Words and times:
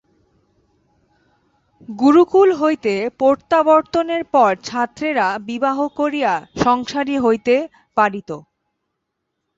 গুরুকুল 1.95 2.49
হইতে 2.53 2.93
প্রত্যাবর্তনের 3.19 4.23
পর 4.33 4.51
ছাত্রেরা 4.63 5.27
বিবাহ 5.49 5.77
করিয়া 5.99 6.33
সংসারী 6.63 7.15
হইতে 7.17 7.55
পারিত। 7.97 8.29